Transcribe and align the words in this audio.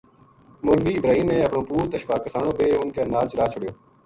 مولوی 0.65 0.93
ابراہیم 0.97 1.25
نے 1.31 1.37
اپنو 1.43 1.61
پُوت 1.67 1.91
اشفاق 1.95 2.19
کسانو 2.25 2.51
بے 2.57 2.65
اِنھ 2.79 2.93
کے 2.95 3.03
نال 3.13 3.25
چلا 3.31 3.45
چھُڑیو 3.51 3.73